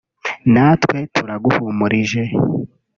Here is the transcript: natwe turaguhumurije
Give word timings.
natwe 0.53 0.97
turaguhumurije 1.15 2.21